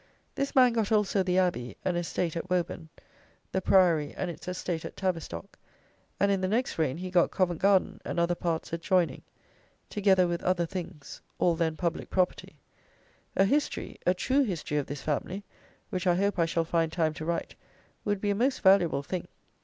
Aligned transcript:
This 0.33 0.55
man 0.55 0.73
got 0.73 0.91
also 0.91 1.21
the 1.21 1.37
abbey 1.37 1.77
and 1.85 1.95
estate 1.95 2.35
at 2.35 2.49
Woburn; 2.49 2.89
the 3.51 3.61
priory 3.61 4.15
and 4.17 4.31
its 4.31 4.47
estate 4.47 4.83
at 4.83 4.95
Tavistock; 4.97 5.59
and 6.19 6.31
in 6.31 6.41
the 6.41 6.47
next 6.47 6.79
reign 6.79 6.97
he 6.97 7.11
got 7.11 7.29
Covent 7.29 7.61
Garden 7.61 8.01
and 8.03 8.19
other 8.19 8.33
parts 8.33 8.73
adjoining; 8.73 9.21
together 9.91 10.27
with 10.27 10.41
other 10.41 10.65
things, 10.65 11.21
all 11.37 11.53
then 11.55 11.77
public 11.77 12.09
property. 12.09 12.55
A 13.35 13.45
history, 13.45 13.99
a 14.03 14.15
true 14.15 14.41
history 14.41 14.77
of 14.79 14.87
this 14.87 15.03
family 15.03 15.43
(which 15.91 16.07
I 16.07 16.15
hope 16.15 16.39
I 16.39 16.47
shall 16.47 16.65
find 16.65 16.91
time 16.91 17.13
to 17.13 17.25
write) 17.25 17.53
would 18.03 18.19
be 18.19 18.31
a 18.31 18.33
most 18.33 18.61
valuable 18.63 19.03
thing. 19.03 19.27